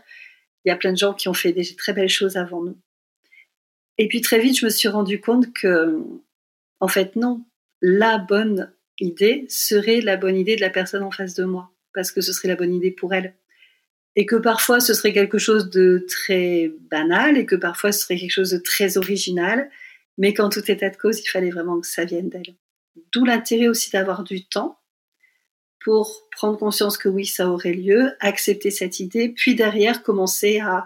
Il 0.63 0.69
y 0.69 0.71
a 0.71 0.75
plein 0.75 0.91
de 0.91 0.99
gens 0.99 1.15
qui 1.15 1.27
ont 1.27 1.33
fait 1.33 1.51
des 1.51 1.75
très 1.75 1.93
belles 1.93 2.09
choses 2.09 2.37
avant 2.37 2.61
nous. 2.61 2.77
Et 3.97 4.07
puis 4.07 4.21
très 4.21 4.37
vite, 4.37 4.59
je 4.59 4.65
me 4.65 4.69
suis 4.69 4.87
rendu 4.87 5.19
compte 5.19 5.51
que, 5.51 5.97
en 6.79 6.87
fait, 6.87 7.15
non, 7.15 7.43
la 7.81 8.19
bonne 8.19 8.71
idée 8.99 9.47
serait 9.49 10.01
la 10.01 10.15
bonne 10.15 10.37
idée 10.37 10.55
de 10.55 10.61
la 10.61 10.69
personne 10.69 11.01
en 11.01 11.09
face 11.09 11.33
de 11.33 11.43
moi, 11.43 11.71
parce 11.95 12.11
que 12.11 12.21
ce 12.21 12.31
serait 12.31 12.49
la 12.49 12.55
bonne 12.55 12.71
idée 12.71 12.91
pour 12.91 13.15
elle. 13.15 13.33
Et 14.15 14.27
que 14.27 14.35
parfois 14.35 14.79
ce 14.79 14.93
serait 14.93 15.11
quelque 15.11 15.39
chose 15.39 15.71
de 15.71 16.05
très 16.07 16.71
banal, 16.91 17.35
et 17.35 17.47
que 17.47 17.55
parfois 17.55 17.93
ce 17.93 18.01
serait 18.01 18.19
quelque 18.19 18.29
chose 18.29 18.51
de 18.51 18.59
très 18.59 18.97
original, 18.97 19.71
mais 20.19 20.35
qu'en 20.35 20.49
tout 20.49 20.69
état 20.69 20.91
de 20.91 20.97
cause, 20.97 21.19
il 21.19 21.29
fallait 21.29 21.49
vraiment 21.49 21.81
que 21.81 21.87
ça 21.87 22.05
vienne 22.05 22.29
d'elle. 22.29 22.53
D'où 23.13 23.25
l'intérêt 23.25 23.67
aussi 23.67 23.91
d'avoir 23.91 24.23
du 24.23 24.45
temps 24.45 24.79
pour 25.83 26.27
prendre 26.31 26.57
conscience 26.57 26.97
que 26.97 27.09
oui, 27.09 27.25
ça 27.25 27.49
aurait 27.49 27.73
lieu, 27.73 28.11
accepter 28.19 28.69
cette 28.71 28.99
idée, 28.99 29.29
puis 29.29 29.55
derrière 29.55 30.03
commencer 30.03 30.59
à 30.59 30.85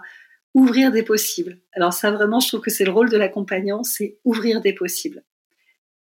ouvrir 0.54 0.90
des 0.90 1.02
possibles. 1.02 1.58
Alors 1.72 1.92
ça 1.92 2.10
vraiment, 2.10 2.40
je 2.40 2.48
trouve 2.48 2.60
que 2.60 2.70
c'est 2.70 2.84
le 2.84 2.90
rôle 2.90 3.10
de 3.10 3.16
l'accompagnant, 3.18 3.82
c'est 3.82 4.18
ouvrir 4.24 4.62
des 4.62 4.72
possibles. 4.72 5.22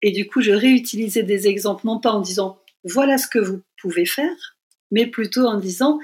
Et 0.03 0.11
du 0.11 0.27
coup, 0.27 0.43
je 0.43 0.51
réutilisais 0.51 1.23
des 1.23 1.49
exemples, 1.49 1.87
non 1.87 2.01
pas 2.01 2.13
en 2.13 2.21
disant 2.21 2.59
voilà 2.85 3.17
ce 3.17 3.29
que 3.29 3.39
vous 3.39 3.63
pouvez 3.81 4.05
faire, 4.05 4.59
mais 4.91 5.07
plutôt 5.07 5.47
en 5.47 5.59
disant 5.59 5.99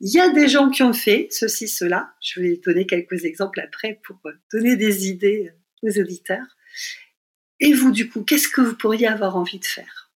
il 0.00 0.12
y 0.12 0.18
a 0.18 0.30
des 0.30 0.48
gens 0.48 0.68
qui 0.68 0.82
ont 0.82 0.92
fait 0.92 1.28
ceci, 1.30 1.68
cela. 1.68 2.12
Je 2.20 2.40
vais 2.40 2.56
donner 2.56 2.86
quelques 2.86 3.24
exemples 3.24 3.60
après 3.60 4.00
pour 4.02 4.18
donner 4.52 4.74
des 4.74 5.06
idées 5.06 5.52
aux 5.82 5.96
auditeurs. 5.96 6.56
Et 7.62 7.72
vous, 7.74 7.92
du 7.92 8.10
coup, 8.10 8.24
qu'est-ce 8.24 8.48
que 8.48 8.60
vous 8.60 8.74
pourriez 8.74 9.06
avoir 9.06 9.36
envie 9.36 9.60
de 9.60 9.64
faire? 9.64 10.10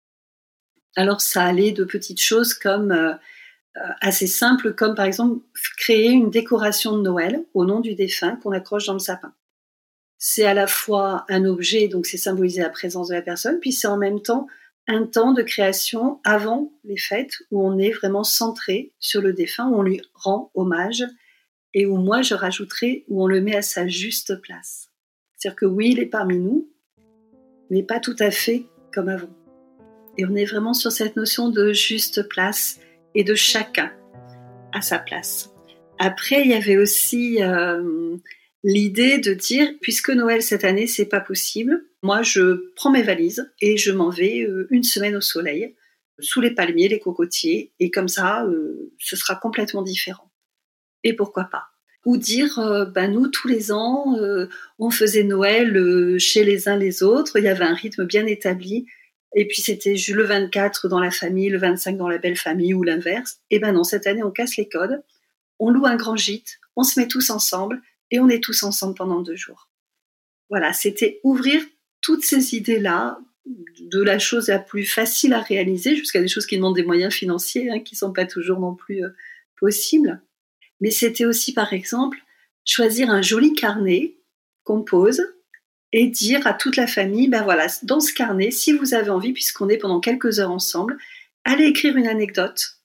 Alors, 0.95 1.21
ça 1.21 1.43
allait 1.43 1.73
de 1.73 1.83
petites 1.83 2.23
choses 2.23 2.55
comme 2.55 2.93
euh, 2.93 3.15
euh, 3.77 3.81
assez 4.01 4.29
simples, 4.29 4.73
comme 4.73 4.95
par 4.95 5.07
exemple 5.07 5.43
créer 5.77 6.11
une 6.11 6.31
décoration 6.31 6.97
de 6.97 7.03
Noël 7.03 7.45
au 7.53 7.65
nom 7.65 7.81
du 7.81 7.97
défunt 7.97 8.37
qu'on 8.37 8.53
accroche 8.53 8.87
dans 8.87 8.93
le 8.93 9.01
sapin. 9.01 9.35
C'est 10.19 10.45
à 10.45 10.55
la 10.55 10.69
fois 10.69 11.27
un 11.29 11.45
objet, 11.45 11.89
donc 11.89 12.07
c'est 12.07 12.17
symboliser 12.17 12.63
la 12.63 12.71
présence 12.71 13.09
de 13.09 13.15
la 13.15 13.23
personne, 13.23 13.59
puis 13.59 13.73
c'est 13.73 13.89
en 13.89 13.97
même 13.97 14.23
temps 14.23 14.47
un 14.87 15.05
temps 15.05 15.33
de 15.33 15.43
création 15.43 16.21
avant 16.23 16.73
les 16.85 16.97
fêtes 16.97 17.43
où 17.51 17.67
on 17.67 17.77
est 17.77 17.91
vraiment 17.91 18.23
centré 18.23 18.93
sur 19.01 19.21
le 19.21 19.33
défunt, 19.33 19.67
où 19.67 19.81
on 19.81 19.83
lui 19.83 20.01
rend 20.15 20.53
hommage 20.55 21.05
et 21.75 21.87
où 21.87 21.97
moi 21.97 22.23
je 22.23 22.35
rajouterai 22.35 23.05
où 23.09 23.25
on 23.25 23.27
le 23.27 23.41
met 23.41 23.57
à 23.57 23.63
sa 23.63 23.89
juste 23.89 24.41
place. 24.43 24.91
C'est-à-dire 25.37 25.57
que 25.57 25.67
oui, 25.67 25.91
il 25.91 25.99
est 25.99 26.07
parmi 26.07 26.39
nous, 26.39 26.72
mais 27.73 27.83
pas 27.83 28.01
tout 28.01 28.17
à 28.19 28.31
fait 28.31 28.67
comme 28.95 29.09
avant. 29.09 29.35
Et 30.19 30.27
on 30.27 30.37
est 30.37 30.45
vraiment 30.45 30.75
sur 30.75 30.93
cette 30.93 31.17
notion 31.17 31.49
de 31.49 31.73
juste 31.73 32.29
place 32.29 32.79
et 33.15 33.25
de 33.25 33.35
chacun 33.35 33.91
à 34.73 34.83
sa 34.83 34.99
place. 34.99 35.51
Après, 35.99 36.43
il 36.43 36.51
y 36.51 36.55
avait 36.55 36.77
aussi 36.77 37.43
euh, 37.43 38.17
l'idée 38.63 39.17
de 39.17 39.33
dire, 39.33 39.73
puisque 39.81 40.11
Noël 40.11 40.43
cette 40.43 40.65
année, 40.65 40.87
c'est 40.87 41.07
pas 41.07 41.21
possible, 41.21 41.87
moi, 42.03 42.23
je 42.23 42.73
prends 42.77 42.91
mes 42.91 43.03
valises 43.03 43.51
et 43.63 43.79
je 43.79 43.91
m'en 43.91 44.11
vais 44.11 44.43
euh, 44.43 44.67
une 44.71 44.83
semaine 44.83 45.17
au 45.17 45.23
soleil, 45.23 45.75
sous 46.19 46.43
les 46.43 46.51
palmiers, 46.51 46.89
les 46.89 47.01
cocotiers, 47.01 47.73
et 47.81 47.91
comme 47.91 48.09
ça, 48.09 48.45
euh, 48.45 48.93
ce 48.99 49.17
sera 49.17 49.37
complètement 49.37 49.83
différent. 49.83 50.31
Et 51.05 51.17
pourquoi 51.17 51.45
pas? 51.45 51.72
Ou 52.05 52.17
dire, 52.17 52.59
euh, 52.59 52.85
ben 52.85 53.13
nous, 53.13 53.29
tous 53.29 53.49
les 53.49 53.71
ans, 53.71 54.17
on 54.79 54.91
faisait 54.91 55.23
Noël 55.23 56.19
chez 56.19 56.45
les 56.45 56.69
uns 56.69 56.77
les 56.77 57.03
autres, 57.03 57.39
il 57.39 57.45
y 57.45 57.49
avait 57.49 57.65
un 57.65 57.75
rythme 57.75 58.05
bien 58.05 58.27
établi, 58.27 58.87
et 59.35 59.47
puis 59.47 59.63
c'était 59.63 59.95
le 59.95 60.25
24 60.25 60.89
dans 60.89 61.01
la 61.01 61.11
famille, 61.11 61.49
le 61.49 61.59
25 61.59 61.97
dans 61.97 62.09
la 62.09 62.19
belle 62.19 62.37
famille, 62.37 62.75
ou 62.75 62.83
l'inverse. 62.83 63.41
Et 63.51 63.59
ben 63.59 63.73
non, 63.73 63.85
cette 63.85 64.07
année, 64.07 64.23
on 64.23 64.31
casse 64.31 64.57
les 64.57 64.69
codes, 64.69 65.03
on 65.59 65.71
loue 65.71 65.87
un 65.87 65.97
grand 65.97 66.17
gîte, 66.17 66.59
on 66.77 66.83
se 66.83 66.99
met 67.01 67.09
tous 67.09 67.31
ensemble, 67.31 67.81
et 68.11 68.21
on 68.21 68.29
est 68.29 68.43
tous 68.43 68.63
ensemble 68.63 68.95
pendant 68.95 69.21
deux 69.23 69.37
jours. 69.37 69.71
Voilà, 70.51 70.73
c'était 70.73 71.21
ouvrir 71.25 71.63
toutes 72.03 72.25
ces 72.25 72.55
idées-là, 72.55 73.19
de 73.47 74.03
la 74.03 74.19
chose 74.19 74.49
la 74.49 74.59
plus 74.59 74.85
facile 74.85 75.33
à 75.33 75.41
réaliser 75.41 75.97
jusqu'à 75.97 76.21
des 76.21 76.29
choses 76.29 76.47
qui 76.47 76.57
demandent 76.57 76.77
des 76.77 76.85
moyens 76.85 77.13
financiers, 77.13 77.71
hein, 77.71 77.81
qui 77.81 77.95
ne 77.95 77.99
sont 77.99 78.13
pas 78.13 78.27
toujours 78.27 78.61
non 78.61 78.75
plus 78.75 79.05
euh, 79.05 79.09
possibles. 79.59 80.21
Mais 80.83 80.91
c'était 80.91 81.25
aussi, 81.25 81.55
par 81.55 81.73
exemple, 81.73 82.19
choisir 82.65 83.09
un 83.09 83.23
joli 83.23 83.55
carnet 83.55 84.17
qu'on 84.65 84.83
pose 84.83 85.23
et 85.93 86.09
dire 86.09 86.45
à 86.45 86.55
toute 86.55 86.77
la 86.77 86.89
famille, 86.89 87.29
ben 87.29 87.45
voilà, 87.45 87.69
dans 87.85 88.01
ce 88.01 88.13
carnet, 88.13 88.51
si 88.51 88.73
vous 88.73 88.93
avez 88.93 89.11
envie, 89.11 89.33
puisqu'on 89.33 89.69
est 89.69 89.79
pendant 89.79 90.01
quelques 90.01 90.41
heures 90.41 90.51
ensemble, 90.51 90.99
allez 91.45 91.67
écrire 91.67 91.97
une 91.97 92.09
anecdote, 92.09 92.79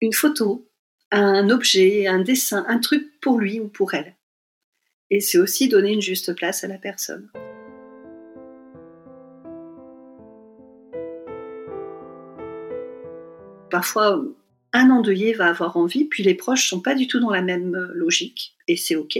une 0.00 0.14
photo, 0.14 0.70
un 1.10 1.50
objet, 1.50 2.06
un 2.06 2.20
dessin, 2.20 2.64
un 2.66 2.78
truc 2.78 3.20
pour 3.20 3.38
lui 3.38 3.60
ou 3.60 3.68
pour 3.68 3.92
elle. 3.92 4.16
Et 5.10 5.20
c'est 5.20 5.38
aussi 5.38 5.68
donner 5.68 5.92
une 5.92 6.00
juste 6.00 6.34
place 6.34 6.64
à 6.64 6.68
la 6.68 6.78
personne. 6.78 7.30
Parfois, 13.70 14.24
un 14.72 14.90
endeuillé 14.90 15.32
va 15.32 15.46
avoir 15.46 15.76
envie, 15.76 16.04
puis 16.04 16.22
les 16.22 16.34
proches 16.34 16.68
sont 16.68 16.80
pas 16.80 16.94
du 16.94 17.06
tout 17.06 17.20
dans 17.20 17.30
la 17.30 17.42
même 17.42 17.74
euh, 17.74 17.90
logique, 17.94 18.56
et 18.68 18.76
c'est 18.76 18.96
ok. 18.96 19.18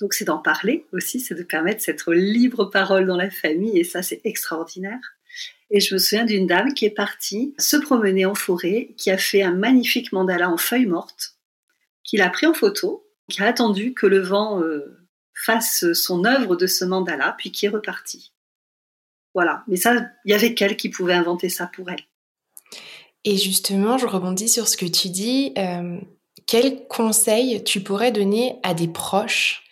Donc 0.00 0.14
c'est 0.14 0.24
d'en 0.24 0.38
parler 0.38 0.86
aussi, 0.92 1.20
c'est 1.20 1.34
de 1.34 1.42
permettre 1.42 1.82
cette 1.82 2.06
libre 2.06 2.64
parole 2.64 3.06
dans 3.06 3.16
la 3.16 3.30
famille, 3.30 3.78
et 3.78 3.84
ça 3.84 4.02
c'est 4.02 4.20
extraordinaire. 4.24 5.16
Et 5.70 5.80
je 5.80 5.94
me 5.94 5.98
souviens 5.98 6.24
d'une 6.24 6.46
dame 6.46 6.74
qui 6.74 6.84
est 6.84 6.90
partie 6.90 7.54
se 7.58 7.76
promener 7.76 8.26
en 8.26 8.34
forêt, 8.34 8.94
qui 8.98 9.10
a 9.10 9.16
fait 9.16 9.42
un 9.42 9.54
magnifique 9.54 10.12
mandala 10.12 10.50
en 10.50 10.58
feuilles 10.58 10.86
mortes, 10.86 11.36
qu'il 12.04 12.20
a 12.20 12.28
pris 12.28 12.46
en 12.46 12.52
photo, 12.52 13.08
qui 13.30 13.42
a 13.42 13.46
attendu 13.46 13.94
que 13.94 14.06
le 14.06 14.20
vent 14.20 14.60
euh, 14.60 15.06
fasse 15.34 15.92
son 15.92 16.24
œuvre 16.24 16.56
de 16.56 16.66
ce 16.66 16.84
mandala, 16.84 17.34
puis 17.38 17.52
qui 17.52 17.66
est 17.66 17.70
reparti. 17.70 18.32
Voilà. 19.34 19.64
Mais 19.66 19.76
ça, 19.76 20.10
il 20.24 20.32
y 20.32 20.34
avait 20.34 20.54
qu'elle 20.54 20.76
qui 20.76 20.90
pouvait 20.90 21.14
inventer 21.14 21.48
ça 21.48 21.66
pour 21.66 21.90
elle. 21.90 22.04
Et 23.24 23.36
justement, 23.36 23.98
je 23.98 24.06
rebondis 24.06 24.48
sur 24.48 24.68
ce 24.68 24.76
que 24.76 24.86
tu 24.86 25.08
dis. 25.08 25.52
Euh, 25.56 25.98
quels 26.46 26.86
conseils 26.88 27.62
tu 27.64 27.80
pourrais 27.80 28.12
donner 28.12 28.56
à 28.62 28.74
des 28.74 28.88
proches 28.88 29.64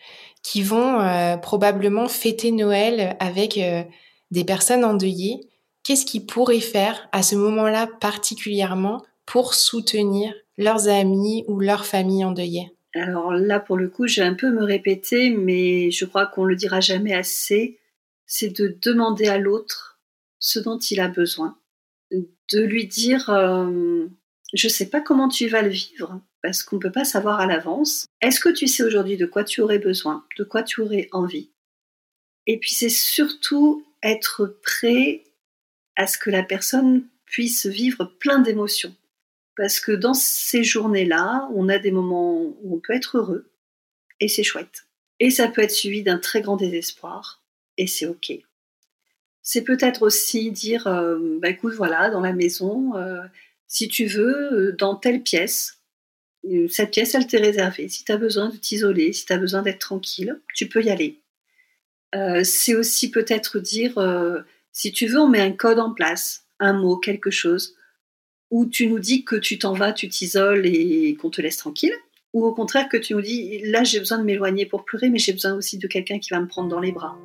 qui 0.43 0.63
vont 0.63 1.01
euh, 1.01 1.37
probablement 1.37 2.09
fêter 2.09 2.53
Noël 2.53 3.17
avec 3.19 3.59
euh, 3.59 3.83
des 4.31 4.45
personnes 4.45 4.85
endeuillées? 4.85 5.41
Qu'est-ce 5.83 6.07
qu'ils 6.07 6.27
pourraient 6.27 6.61
faire 6.61 7.09
à 7.13 7.23
ce 7.23 7.35
moment-là 7.35 7.89
particulièrement 8.01 9.03
pour 9.27 9.55
soutenir 9.55 10.33
leurs 10.57 10.89
amis 10.89 11.45
ou 11.49 11.59
leur 11.59 11.87
famille 11.87 12.25
endeuillée? 12.25 12.73
Alors 12.95 13.33
là, 13.33 13.61
pour 13.61 13.77
le 13.77 13.89
coup, 13.89 14.07
je 14.07 14.21
vais 14.21 14.27
un 14.27 14.35
peu 14.35 14.51
me 14.51 14.65
répéter, 14.65 15.31
mais 15.31 15.91
je 15.91 16.05
crois 16.05 16.27
qu'on 16.27 16.45
le 16.45 16.57
dira 16.57 16.81
jamais 16.81 17.15
assez. 17.15 17.79
C'est 18.27 18.57
de 18.57 18.79
demander 18.83 19.27
à 19.27 19.39
l'autre 19.39 20.01
ce 20.39 20.59
dont 20.59 20.79
il 20.79 21.01
a 21.01 21.09
besoin 21.09 21.57
de 22.53 22.61
lui 22.61 22.87
dire 22.87 23.31
euh, 23.31 24.07
je 24.53 24.69
sais 24.69 24.89
pas 24.89 25.01
comment 25.01 25.29
tu 25.29 25.49
vas 25.49 25.63
le 25.63 25.71
vivre 25.71 26.21
parce 26.43 26.63
qu'on 26.63 26.77
ne 26.77 26.81
peut 26.81 26.93
pas 26.93 27.05
savoir 27.05 27.41
à 27.41 27.47
l'avance. 27.47 28.07
Est-ce 28.21 28.41
que 28.41 28.49
tu 28.49 28.67
sais 28.67 28.83
aujourd'hui 28.83 29.17
de 29.17 29.27
quoi 29.27 29.45
tu 29.45 29.61
aurais 29.61 29.79
besoin, 29.79 30.25
de 30.39 30.45
quoi 30.45 30.63
tu 30.63 30.81
aurais 30.81 31.09
envie? 31.13 31.51
Et 32.47 32.59
puis 32.59 32.71
c'est 32.71 32.89
surtout 32.89 33.87
être 34.03 34.59
prêt 34.63 35.25
à 35.97 36.07
ce 36.07 36.19
que 36.19 36.31
la 36.31 36.43
personne 36.43 37.07
puisse 37.27 37.67
vivre 37.67 38.05
plein 38.19 38.39
d'émotions. 38.39 38.95
Parce 39.57 39.79
que 39.79 39.93
dans 39.93 40.15
ces 40.15 40.65
journées-là, 40.65 41.49
on 41.55 41.69
a 41.69 41.79
des 41.79 41.91
moments 41.91 42.41
où 42.41 42.77
on 42.77 42.81
peut 42.81 42.95
être 42.95 43.19
heureux 43.19 43.53
et 44.19 44.29
c'est 44.29 44.43
chouette. 44.43 44.87
Et 45.19 45.31
ça 45.31 45.49
peut 45.49 45.63
être 45.63 45.71
suivi 45.71 46.03
d'un 46.03 46.19
très 46.19 46.41
grand 46.41 46.57
désespoir 46.57 47.45
et 47.77 47.87
c'est 47.87 48.07
OK 48.07 48.33
c'est 49.43 49.63
peut-être 49.63 50.03
aussi 50.03 50.51
dire, 50.51 50.87
euh, 50.87 51.39
bah, 51.41 51.51
écoute, 51.51 51.75
voilà, 51.75 52.11
dans 52.11 52.21
la 52.21 52.33
maison, 52.33 52.97
euh, 52.97 53.23
si 53.67 53.89
tu 53.89 54.07
veux, 54.07 54.53
euh, 54.53 54.73
dans 54.77 54.95
telle 54.97 55.23
pièce, 55.23 55.79
cette 56.71 56.93
pièce, 56.93 57.15
elle 57.15 57.27
t'est 57.27 57.39
réservée. 57.39 57.89
Si 57.89 58.03
tu 58.05 58.13
as 58.13 58.17
besoin 58.17 58.49
de 58.49 58.57
t'isoler, 58.57 59.13
si 59.13 59.27
tu 59.27 59.33
as 59.33 59.39
besoin 59.39 59.61
d'être 59.61 59.79
tranquille, 59.79 60.41
tu 60.55 60.69
peux 60.69 60.83
y 60.83 60.89
aller. 60.89 61.21
c'est 62.45 62.75
aussi 62.75 63.11
peut-être 63.11 63.61
dire, 63.61 63.93
si 64.73 64.91
tu 64.91 65.07
veux, 65.07 65.21
on 65.21 65.29
met 65.29 65.41
un 65.41 65.53
code 65.53 65.79
en 65.79 65.93
place, 65.93 66.47
un 66.59 66.73
mot, 66.73 66.97
quelque 66.97 67.31
chose, 67.31 67.77
où 68.51 68.65
tu 68.65 68.87
nous 68.87 68.99
dis 68.99 69.23
que 69.23 69.37
tu 69.37 69.59
t'en 69.59 69.75
vas, 69.75 69.93
tu 69.93 70.09
t'isoles 70.09 70.65
et 70.65 71.15
qu'on 71.21 71.29
te 71.29 71.43
laisse 71.43 71.59
tranquille, 71.59 71.95
ou 72.33 72.47
au 72.47 72.55
contraire 72.55 72.89
que 72.89 72.97
tu 72.97 73.15
nous 73.15 73.21
dis, 73.21 73.61
là 73.67 73.85
j'ai 73.85 73.99
besoin 73.99 74.19
de 74.19 74.25
m'éloigner 74.25 74.65
pour 74.65 74.87
pleurer, 74.87 75.11
mais 75.11 75.19
j'ai 75.19 75.35
besoin 75.35 75.53
aussi 75.53 75.77
de 75.77 75.87
quelqu'un 75.87 76.19
qui 76.19 76.31
va 76.31 76.41
me 76.41 76.47
prendre 76.47 76.71
dans 76.71 76.81
les 76.81 76.93
bras. 76.93 77.19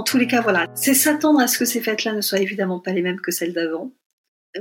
En 0.00 0.02
tous 0.02 0.16
les 0.16 0.26
cas, 0.26 0.40
voilà, 0.40 0.66
c'est 0.74 0.94
s'attendre 0.94 1.40
à 1.40 1.46
ce 1.46 1.58
que 1.58 1.66
ces 1.66 1.82
fêtes-là 1.82 2.14
ne 2.14 2.22
soient 2.22 2.40
évidemment 2.40 2.80
pas 2.80 2.92
les 2.92 3.02
mêmes 3.02 3.20
que 3.20 3.30
celles 3.30 3.52
d'avant, 3.52 3.92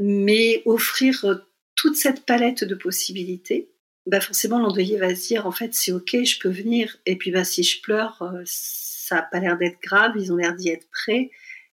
mais 0.01 0.61
offrir 0.65 1.23
euh, 1.23 1.35
toute 1.75 1.95
cette 1.95 2.25
palette 2.25 2.65
de 2.65 2.75
possibilités. 2.75 3.71
Bah 4.05 4.19
forcément, 4.19 4.59
l'endeuillé 4.59 4.97
va 4.97 5.15
se 5.15 5.27
dire, 5.27 5.47
en 5.47 5.53
fait, 5.53 5.73
c'est 5.73 5.93
ok, 5.93 6.25
je 6.25 6.39
peux 6.39 6.49
venir. 6.49 6.97
Et 7.05 7.17
puis, 7.17 7.31
bah, 7.31 7.45
si 7.45 7.63
je 7.63 7.81
pleure, 7.81 8.21
euh, 8.21 8.41
ça 8.43 9.15
n'a 9.15 9.21
pas 9.21 9.39
l'air 9.39 9.57
d'être 9.57 9.79
grave, 9.81 10.11
ils 10.17 10.33
ont 10.33 10.35
l'air 10.35 10.53
d'y 10.55 10.71
être 10.71 10.89
prêts. 10.91 11.31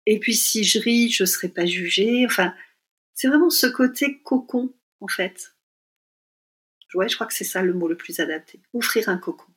Et 0.07 0.19
puis, 0.21 0.35
si 0.35 0.65
je 0.65 0.79
ris, 0.79 1.11
je 1.11 1.25
ne 1.25 1.29
serai 1.29 1.51
pas 1.51 1.67
jugée. 1.67 2.25
Enfin, 2.25 2.55
c'est 3.13 3.29
vraiment 3.29 3.51
ce 3.51 3.67
côté 3.67 4.23
cocon, 4.23 4.73
en 5.01 5.09
fait. 5.09 5.53
Ouais, 6.95 7.11
je 7.11 7.15
crois 7.15 7.27
que 7.27 7.35
c'est 7.35 7.45
ça 7.45 7.61
le 7.61 7.75
mot 7.75 7.89
le 7.89 7.97
plus 7.99 8.21
adapté. 8.21 8.63
Offrir 8.73 9.11
un 9.11 9.19
cocon. 9.19 9.53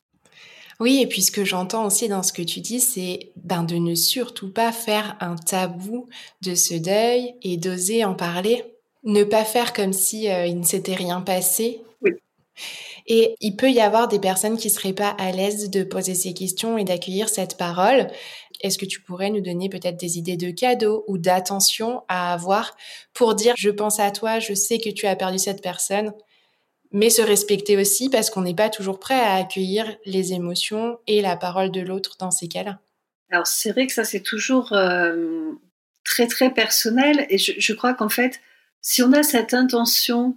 Oui, 0.80 1.00
et 1.00 1.06
puis 1.06 1.22
ce 1.22 1.30
que 1.30 1.44
j'entends 1.44 1.86
aussi 1.86 2.08
dans 2.08 2.22
ce 2.22 2.32
que 2.32 2.42
tu 2.42 2.60
dis, 2.60 2.80
c'est 2.80 3.30
ben, 3.36 3.62
de 3.62 3.76
ne 3.76 3.94
surtout 3.94 4.50
pas 4.50 4.72
faire 4.72 5.16
un 5.20 5.36
tabou 5.36 6.08
de 6.42 6.54
ce 6.54 6.74
deuil 6.74 7.34
et 7.42 7.56
d'oser 7.56 8.04
en 8.04 8.14
parler. 8.14 8.64
Ne 9.04 9.24
pas 9.24 9.44
faire 9.44 9.72
comme 9.72 9.92
si 9.92 10.30
euh, 10.30 10.46
il 10.46 10.58
ne 10.58 10.64
s'était 10.64 10.94
rien 10.94 11.20
passé. 11.20 11.80
Oui. 12.02 12.12
Et 13.06 13.34
il 13.40 13.56
peut 13.56 13.70
y 13.70 13.80
avoir 13.80 14.08
des 14.08 14.18
personnes 14.18 14.56
qui 14.56 14.70
seraient 14.70 14.94
pas 14.94 15.10
à 15.18 15.30
l'aise 15.30 15.68
de 15.68 15.84
poser 15.84 16.14
ces 16.14 16.32
questions 16.32 16.78
et 16.78 16.84
d'accueillir 16.84 17.28
cette 17.28 17.56
parole. 17.58 18.08
est-ce 18.62 18.78
que 18.78 18.86
tu 18.86 19.02
pourrais 19.02 19.30
nous 19.30 19.42
donner 19.42 19.68
peut-être 19.68 19.98
des 19.98 20.16
idées 20.16 20.38
de 20.38 20.50
cadeaux 20.50 21.04
ou 21.06 21.18
d'attention 21.18 22.02
à 22.08 22.32
avoir 22.32 22.74
pour 23.12 23.34
dire 23.34 23.54
je 23.58 23.68
pense 23.68 24.00
à 24.00 24.10
toi, 24.10 24.38
je 24.38 24.54
sais 24.54 24.78
que 24.78 24.88
tu 24.88 25.06
as 25.06 25.16
perdu 25.16 25.38
cette 25.38 25.62
personne, 25.62 26.14
mais 26.94 27.10
se 27.10 27.20
respecter 27.20 27.76
aussi 27.76 28.08
parce 28.08 28.30
qu'on 28.30 28.42
n'est 28.42 28.54
pas 28.54 28.70
toujours 28.70 29.00
prêt 29.00 29.18
à 29.18 29.34
accueillir 29.34 29.84
les 30.06 30.32
émotions 30.32 30.98
et 31.08 31.20
la 31.20 31.36
parole 31.36 31.72
de 31.72 31.80
l'autre 31.80 32.16
dans 32.20 32.30
ces 32.30 32.46
cas-là. 32.46 32.78
Alors 33.30 33.48
c'est 33.48 33.72
vrai 33.72 33.88
que 33.88 33.92
ça 33.92 34.04
c'est 34.04 34.22
toujours 34.22 34.72
euh, 34.72 35.50
très 36.04 36.28
très 36.28 36.54
personnel 36.54 37.26
et 37.30 37.36
je, 37.36 37.72
crois 37.72 37.94
qu'en 37.94 38.08
fait 38.08 38.40
si 38.80 39.02
on 39.02 39.12
a 39.12 39.24
cette 39.24 39.54
intention 39.54 40.36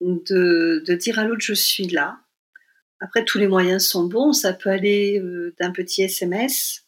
de, 0.00 0.84
de 0.86 0.94
dire 0.94 1.18
à 1.18 1.24
l'autre 1.24 1.42
je 1.42 1.54
suis 1.54 1.88
là, 1.88 2.20
après 3.00 3.24
tous 3.24 3.38
les 3.38 3.48
moyens 3.48 3.84
sont 3.88 4.04
bons, 4.04 4.32
ça 4.32 4.52
peut 4.52 4.70
aller 4.70 5.18
euh, 5.18 5.52
d'un 5.58 5.72
petit 5.72 6.02
SMS. 6.02 6.84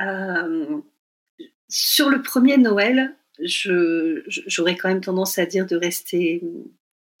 Euh, 0.00 0.80
sur 1.68 2.10
le 2.10 2.22
premier 2.22 2.56
Noël, 2.56 3.14
j'aurais 3.38 4.76
quand 4.76 4.88
même 4.88 5.00
tendance 5.00 5.38
à 5.38 5.46
dire 5.46 5.66
de 5.66 5.76
rester 5.76 6.42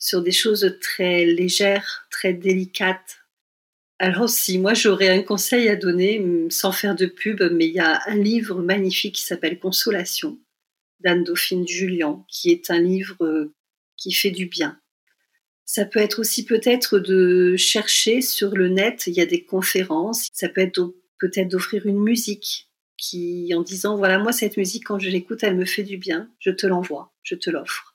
sur 0.04 0.20
des 0.20 0.32
choses 0.32 0.76
très 0.82 1.24
légères, 1.24 2.06
très 2.10 2.34
délicates, 2.34 3.24
alors 3.98 4.28
si 4.28 4.58
moi 4.58 4.74
j'aurais 4.74 5.08
un 5.08 5.22
conseil 5.22 5.66
à 5.70 5.76
donner, 5.76 6.20
hum, 6.20 6.50
sans 6.50 6.72
faire 6.72 6.94
de 6.94 7.06
pub, 7.06 7.42
mais 7.52 7.68
il 7.68 7.72
y 7.72 7.80
a 7.80 8.02
un 8.06 8.16
livre 8.16 8.60
magnifique 8.60 9.14
qui 9.14 9.24
s'appelle 9.24 9.58
Consolation 9.58 10.38
d'Anne-Dauphine 11.00 11.66
Julien, 11.66 12.22
qui 12.28 12.50
est 12.50 12.70
un 12.70 12.80
livre 12.80 13.24
euh, 13.24 13.54
qui 13.96 14.12
fait 14.12 14.30
du 14.30 14.44
bien. 14.44 14.78
Ça 15.64 15.86
peut 15.86 16.00
être 16.00 16.18
aussi 16.18 16.44
peut-être 16.44 16.98
de 16.98 17.56
chercher 17.56 18.20
sur 18.20 18.54
le 18.54 18.68
net, 18.68 19.04
il 19.06 19.14
y 19.14 19.22
a 19.22 19.26
des 19.26 19.42
conférences, 19.42 20.28
ça 20.34 20.50
peut 20.50 20.60
être 20.60 20.94
peut-être 21.18 21.48
d'offrir 21.48 21.86
une 21.86 22.02
musique 22.02 22.68
qui, 22.98 23.54
en 23.56 23.62
disant 23.62 23.96
voilà 23.96 24.18
moi 24.18 24.32
cette 24.32 24.58
musique 24.58 24.84
quand 24.84 24.98
je 24.98 25.08
l'écoute 25.08 25.42
elle 25.42 25.56
me 25.56 25.64
fait 25.64 25.82
du 25.82 25.96
bien, 25.96 26.30
je 26.40 26.50
te 26.50 26.66
l'envoie, 26.66 27.14
je 27.22 27.36
te 27.36 27.48
l'offre. 27.48 27.93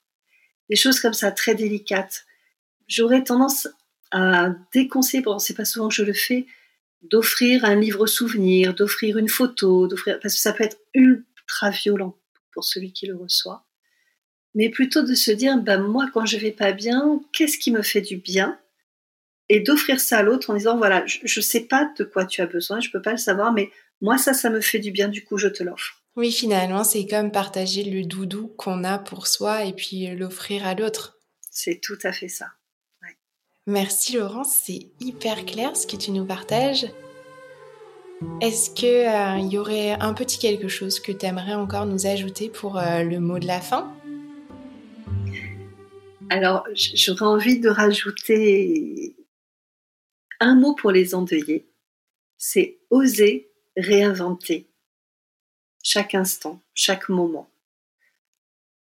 Des 0.70 0.76
choses 0.76 1.00
comme 1.00 1.14
ça 1.14 1.32
très 1.32 1.56
délicates. 1.56 2.26
J'aurais 2.88 3.24
tendance 3.24 3.68
à 4.12 4.50
déconseiller, 4.74 5.24
bon, 5.24 5.40
c'est 5.40 5.54
pas 5.54 5.66
souvent 5.66 5.90
que 5.90 5.96
je 5.96 6.04
le 6.04 6.14
fais, 6.14 6.46
d'offrir 7.02 7.66
un 7.66 7.76
livre 7.76 8.08
souvenir, 8.08 8.74
d'offrir 8.74 9.18
une 9.18 9.30
photo, 9.30 9.88
d'offrir, 9.88 10.20
parce 10.20 10.36
que 10.36 10.42
ça 10.42 10.54
peut 10.54 10.64
être 10.64 10.80
ultra 10.94 11.70
violent 11.70 12.18
pour 12.52 12.64
celui 12.64 12.92
qui 12.92 13.08
le 13.08 13.16
reçoit. 13.16 13.66
Mais 14.56 14.70
plutôt 14.70 15.04
de 15.04 15.14
se 15.14 15.32
dire, 15.32 15.58
ben 15.58 15.80
moi, 15.80 16.10
quand 16.14 16.26
je 16.26 16.38
vais 16.38 16.52
pas 16.52 16.72
bien, 16.72 17.22
qu'est-ce 17.32 17.58
qui 17.58 17.72
me 17.72 17.84
fait 17.84 18.02
du 18.02 18.18
bien? 18.18 18.60
Et 19.48 19.60
d'offrir 19.60 20.00
ça 20.00 20.20
à 20.20 20.24
l'autre 20.24 20.50
en 20.50 20.56
disant, 20.56 20.78
voilà, 20.78 21.06
je, 21.06 21.20
ne 21.24 21.44
sais 21.44 21.62
pas 21.62 21.92
de 21.98 22.04
quoi 22.04 22.26
tu 22.26 22.42
as 22.42 22.46
besoin, 22.46 22.80
je 22.80 22.90
peux 22.90 23.02
pas 23.02 23.12
le 23.12 23.18
savoir, 23.18 23.54
mais 23.54 23.72
moi, 24.02 24.18
ça, 24.18 24.34
ça 24.34 24.50
me 24.50 24.62
fait 24.62 24.80
du 24.80 24.92
bien, 24.92 25.08
du 25.08 25.24
coup, 25.24 25.38
je 25.38 25.48
te 25.48 25.64
l'offre. 25.64 25.99
Oui, 26.16 26.32
finalement, 26.32 26.84
c'est 26.84 27.08
comme 27.08 27.32
partager 27.32 27.84
le 27.84 28.04
doudou 28.06 28.54
qu'on 28.58 28.84
a 28.84 29.00
pour 29.00 29.28
soi 29.28 29.66
et 29.66 29.74
puis 29.74 30.08
l'offrir 30.16 30.66
à 30.66 30.76
l'autre. 30.76 31.20
C'est 31.52 31.80
tout 31.82 31.98
à 32.04 32.12
fait 32.12 32.28
ça. 32.28 32.48
Merci 33.68 34.18
Laurence, 34.18 34.62
c'est 34.64 34.88
hyper 35.00 35.46
clair 35.46 35.76
ce 35.78 35.86
que 35.86 35.96
tu 35.96 36.10
nous 36.10 36.26
partages. 36.26 36.88
Est-ce 38.42 38.72
qu'il 38.72 38.90
euh, 38.90 39.38
y 39.48 39.58
aurait 39.58 39.92
un 39.92 40.14
petit 40.14 40.40
quelque 40.40 40.68
chose 40.68 41.00
que 41.00 41.12
tu 41.12 41.26
aimerais 41.26 41.54
encore 41.54 41.86
nous 41.86 42.08
ajouter 42.08 42.50
pour 42.50 42.78
euh, 42.78 43.04
le 43.04 43.20
mot 43.20 43.38
de 43.38 43.48
la 43.48 43.62
fin? 43.62 43.96
Alors, 46.30 46.66
j'aurais 46.74 47.26
envie 47.26 47.60
de 47.60 47.70
rajouter 47.70 49.16
un 50.40 50.56
mot 50.56 50.74
pour 50.74 50.92
les 50.92 51.16
endeuillés. 51.16 51.70
C'est 52.38 52.80
oser 52.90 53.52
réinventer 53.78 54.70
chaque 55.84 56.16
instant, 56.16 56.62
chaque 56.74 57.10
moment. 57.10 57.50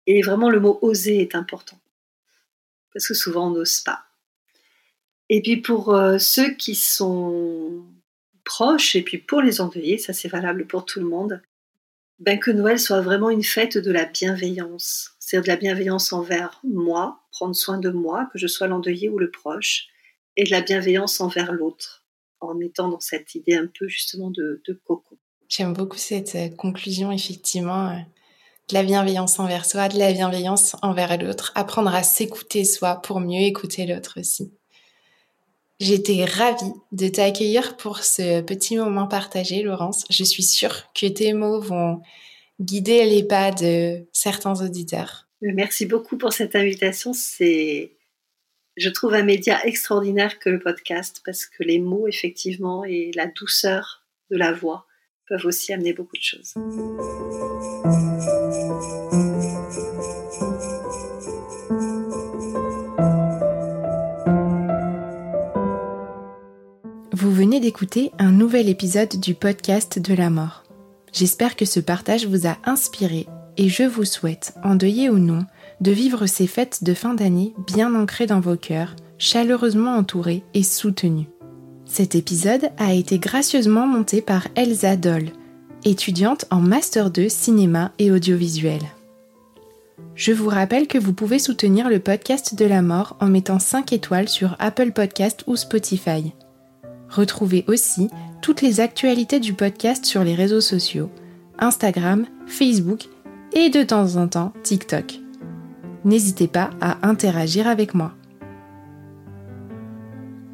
Et 0.06 0.22
vraiment, 0.22 0.50
le 0.50 0.60
mot 0.60 0.78
oser 0.82 1.20
est 1.20 1.34
important. 1.34 1.78
Parce 2.92 3.06
que 3.06 3.14
souvent, 3.14 3.48
on 3.48 3.50
n'ose 3.50 3.80
pas. 3.80 4.04
Et 5.28 5.42
puis 5.42 5.58
pour 5.58 5.94
euh, 5.94 6.18
ceux 6.18 6.54
qui 6.54 6.74
sont 6.74 7.84
proches, 8.44 8.96
et 8.96 9.02
puis 9.02 9.18
pour 9.18 9.42
les 9.42 9.60
endeuillés, 9.60 9.98
ça 9.98 10.12
c'est 10.12 10.28
valable 10.28 10.66
pour 10.66 10.86
tout 10.86 11.00
le 11.00 11.06
monde, 11.06 11.42
ben 12.18 12.38
que 12.40 12.50
Noël 12.50 12.80
soit 12.80 13.02
vraiment 13.02 13.30
une 13.30 13.44
fête 13.44 13.76
de 13.76 13.92
la 13.92 14.06
bienveillance. 14.06 15.12
C'est-à-dire 15.18 15.44
de 15.44 15.48
la 15.48 15.56
bienveillance 15.56 16.12
envers 16.12 16.60
moi, 16.64 17.20
prendre 17.30 17.54
soin 17.54 17.78
de 17.78 17.90
moi, 17.90 18.28
que 18.32 18.38
je 18.38 18.46
sois 18.46 18.66
l'endeuillé 18.66 19.08
ou 19.08 19.18
le 19.18 19.30
proche, 19.30 19.88
et 20.36 20.44
de 20.44 20.50
la 20.50 20.62
bienveillance 20.62 21.20
envers 21.20 21.52
l'autre, 21.52 22.06
en 22.40 22.58
étant 22.60 22.88
dans 22.88 23.00
cette 23.00 23.34
idée 23.34 23.54
un 23.54 23.66
peu 23.66 23.86
justement 23.86 24.30
de, 24.30 24.62
de 24.66 24.72
cocon. 24.72 25.18
J'aime 25.48 25.72
beaucoup 25.72 25.96
cette 25.96 26.34
euh, 26.34 26.48
conclusion, 26.50 27.10
effectivement, 27.10 27.88
euh, 27.88 27.98
de 28.68 28.74
la 28.74 28.82
bienveillance 28.82 29.38
envers 29.38 29.64
soi, 29.64 29.88
de 29.88 29.98
la 29.98 30.12
bienveillance 30.12 30.76
envers 30.82 31.16
l'autre, 31.16 31.52
apprendre 31.54 31.94
à 31.94 32.02
s'écouter 32.02 32.64
soi 32.64 32.96
pour 32.96 33.20
mieux 33.20 33.40
écouter 33.40 33.86
l'autre 33.86 34.20
aussi. 34.20 34.52
J'étais 35.80 36.24
ravie 36.24 36.72
de 36.92 37.08
t'accueillir 37.08 37.76
pour 37.76 38.00
ce 38.00 38.42
petit 38.42 38.76
moment 38.76 39.06
partagé, 39.06 39.62
Laurence. 39.62 40.04
Je 40.10 40.24
suis 40.24 40.42
sûre 40.42 40.92
que 40.92 41.06
tes 41.06 41.32
mots 41.32 41.60
vont 41.60 42.02
guider 42.60 43.06
les 43.06 43.22
pas 43.22 43.52
de 43.52 44.06
certains 44.12 44.60
auditeurs. 44.60 45.28
Merci 45.40 45.86
beaucoup 45.86 46.18
pour 46.18 46.32
cette 46.32 46.56
invitation. 46.56 47.12
C'est, 47.12 47.96
je 48.76 48.88
trouve, 48.90 49.14
un 49.14 49.22
média 49.22 49.64
extraordinaire 49.64 50.40
que 50.40 50.50
le 50.50 50.58
podcast 50.58 51.22
parce 51.24 51.46
que 51.46 51.62
les 51.62 51.78
mots, 51.78 52.08
effectivement, 52.08 52.84
et 52.84 53.12
la 53.14 53.28
douceur 53.28 54.04
de 54.30 54.36
la 54.36 54.52
voix 54.52 54.87
aussi 55.44 55.72
amener 55.72 55.92
beaucoup 55.92 56.16
de 56.16 56.22
choses. 56.22 56.54
Vous 67.12 67.32
venez 67.32 67.60
d'écouter 67.60 68.12
un 68.18 68.30
nouvel 68.30 68.68
épisode 68.68 69.20
du 69.20 69.34
podcast 69.34 69.98
de 69.98 70.14
la 70.14 70.30
mort. 70.30 70.64
J'espère 71.12 71.56
que 71.56 71.64
ce 71.64 71.80
partage 71.80 72.26
vous 72.26 72.46
a 72.46 72.56
inspiré 72.64 73.26
et 73.56 73.68
je 73.68 73.82
vous 73.82 74.04
souhaite, 74.04 74.54
endeuillé 74.62 75.10
ou 75.10 75.18
non, 75.18 75.44
de 75.80 75.90
vivre 75.90 76.26
ces 76.26 76.46
fêtes 76.46 76.84
de 76.84 76.94
fin 76.94 77.14
d'année 77.14 77.54
bien 77.66 77.94
ancrées 77.94 78.26
dans 78.26 78.40
vos 78.40 78.56
cœurs, 78.56 78.94
chaleureusement 79.18 79.96
entourées 79.96 80.44
et 80.54 80.62
soutenues. 80.62 81.28
Cet 81.88 82.14
épisode 82.14 82.70
a 82.76 82.92
été 82.92 83.18
gracieusement 83.18 83.86
monté 83.86 84.20
par 84.20 84.46
Elsa 84.54 84.94
Doll, 84.94 85.30
étudiante 85.84 86.44
en 86.50 86.60
Master 86.60 87.10
2 87.10 87.28
cinéma 87.30 87.92
et 87.98 88.12
audiovisuel. 88.12 88.80
Je 90.14 90.32
vous 90.32 90.48
rappelle 90.48 90.86
que 90.86 90.98
vous 90.98 91.14
pouvez 91.14 91.38
soutenir 91.38 91.88
le 91.88 91.98
podcast 91.98 92.54
de 92.54 92.66
la 92.66 92.82
mort 92.82 93.16
en 93.20 93.26
mettant 93.26 93.58
5 93.58 93.92
étoiles 93.94 94.28
sur 94.28 94.54
Apple 94.58 94.92
Podcast 94.92 95.44
ou 95.46 95.56
Spotify. 95.56 96.34
Retrouvez 97.08 97.64
aussi 97.68 98.10
toutes 98.42 98.60
les 98.60 98.80
actualités 98.80 99.40
du 99.40 99.54
podcast 99.54 100.04
sur 100.04 100.22
les 100.22 100.34
réseaux 100.34 100.60
sociaux, 100.60 101.10
Instagram, 101.58 102.26
Facebook 102.46 103.06
et 103.54 103.70
de 103.70 103.82
temps 103.82 104.16
en 104.16 104.28
temps 104.28 104.52
TikTok. 104.62 105.20
N'hésitez 106.04 106.48
pas 106.48 106.70
à 106.82 107.08
interagir 107.08 107.66
avec 107.66 107.94
moi. 107.94 108.12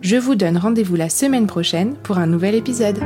Je 0.04 0.16
vous 0.16 0.34
donne 0.34 0.58
rendez-vous 0.58 0.96
la 0.96 1.08
semaine 1.08 1.46
prochaine 1.46 1.94
pour 1.94 2.18
un 2.18 2.26
nouvel 2.26 2.54
épisode. 2.54 2.98